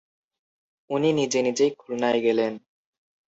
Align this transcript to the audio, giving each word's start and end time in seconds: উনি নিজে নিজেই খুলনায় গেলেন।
উনি 0.89 1.09
নিজে 1.13 1.39
নিজেই 1.41 1.71
খুলনায় 1.71 2.19
গেলেন। 2.21 2.53